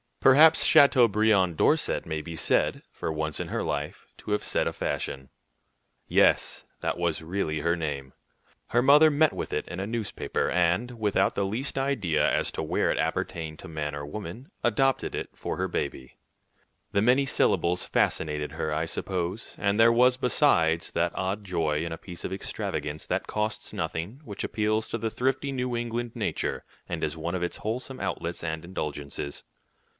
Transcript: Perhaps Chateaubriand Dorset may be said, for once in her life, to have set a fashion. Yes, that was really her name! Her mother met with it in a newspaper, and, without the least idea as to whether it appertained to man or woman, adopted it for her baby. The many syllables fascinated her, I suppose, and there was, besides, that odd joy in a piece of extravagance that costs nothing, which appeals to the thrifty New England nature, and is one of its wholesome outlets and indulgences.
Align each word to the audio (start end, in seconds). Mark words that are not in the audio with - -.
Perhaps 0.19 0.63
Chateaubriand 0.65 1.57
Dorset 1.57 2.05
may 2.07 2.21
be 2.21 2.35
said, 2.35 2.83
for 2.91 3.11
once 3.11 3.39
in 3.39 3.47
her 3.47 3.63
life, 3.63 4.05
to 4.19 4.31
have 4.31 4.43
set 4.43 4.67
a 4.67 4.73
fashion. 4.73 5.29
Yes, 6.07 6.63
that 6.81 6.97
was 6.97 7.23
really 7.23 7.59
her 7.59 7.75
name! 7.75 8.13
Her 8.67 8.81
mother 8.83 9.09
met 9.09 9.33
with 9.33 9.51
it 9.53 9.67
in 9.67 9.79
a 9.79 9.87
newspaper, 9.87 10.49
and, 10.49 10.99
without 10.99 11.33
the 11.33 11.45
least 11.45 11.77
idea 11.77 12.27
as 12.31 12.51
to 12.51 12.63
whether 12.63 12.91
it 12.91 12.97
appertained 12.99 13.59
to 13.59 13.67
man 13.67 13.95
or 13.95 14.05
woman, 14.05 14.51
adopted 14.63 15.15
it 15.15 15.29
for 15.35 15.57
her 15.57 15.67
baby. 15.67 16.17
The 16.91 17.01
many 17.01 17.25
syllables 17.25 17.85
fascinated 17.85 18.53
her, 18.53 18.73
I 18.73 18.85
suppose, 18.85 19.55
and 19.57 19.79
there 19.79 19.93
was, 19.93 20.17
besides, 20.17 20.91
that 20.91 21.13
odd 21.15 21.43
joy 21.43 21.83
in 21.83 21.91
a 21.91 21.97
piece 21.97 22.23
of 22.23 22.33
extravagance 22.33 23.07
that 23.07 23.27
costs 23.27 23.73
nothing, 23.73 24.21
which 24.23 24.43
appeals 24.43 24.87
to 24.89 24.97
the 24.99 25.11
thrifty 25.11 25.51
New 25.51 25.75
England 25.75 26.11
nature, 26.15 26.63
and 26.89 27.03
is 27.03 27.17
one 27.17 27.35
of 27.35 27.43
its 27.43 27.57
wholesome 27.57 27.99
outlets 27.99 28.43
and 28.43 28.63
indulgences. 28.65 29.43